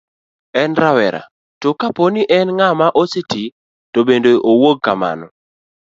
en 0.61 0.71
rawera, 0.81 1.21
to 1.61 1.69
kapo 1.81 2.03
ni 2.13 2.23
en 2.37 2.47
ng'at 2.57 2.73
ma 2.79 2.87
oseti 3.01 3.43
to 3.93 3.99
bende 4.07 4.31
owuog 4.51 4.77
kamano 4.85 5.27